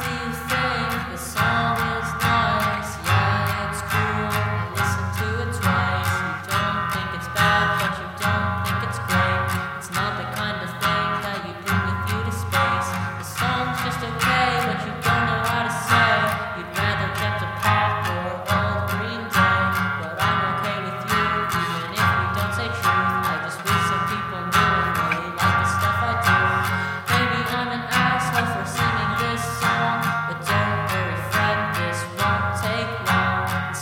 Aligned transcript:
do 0.00 0.39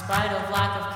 spite 0.08 0.32
of 0.32 0.50
lack 0.50 0.80
of 0.80 0.87